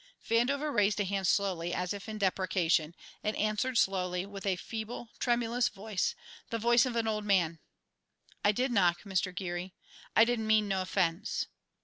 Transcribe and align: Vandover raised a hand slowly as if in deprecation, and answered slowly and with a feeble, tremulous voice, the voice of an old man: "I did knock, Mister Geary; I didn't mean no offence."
Vandover 0.27 0.73
raised 0.73 0.99
a 0.99 1.03
hand 1.03 1.27
slowly 1.27 1.75
as 1.75 1.93
if 1.93 2.09
in 2.09 2.17
deprecation, 2.17 2.95
and 3.23 3.35
answered 3.37 3.77
slowly 3.77 4.23
and 4.23 4.31
with 4.31 4.47
a 4.47 4.55
feeble, 4.55 5.09
tremulous 5.19 5.69
voice, 5.69 6.15
the 6.49 6.57
voice 6.57 6.87
of 6.87 6.95
an 6.95 7.07
old 7.07 7.23
man: 7.23 7.59
"I 8.43 8.51
did 8.51 8.71
knock, 8.71 9.05
Mister 9.05 9.31
Geary; 9.31 9.75
I 10.15 10.25
didn't 10.25 10.47
mean 10.47 10.67
no 10.67 10.81
offence." 10.81 11.45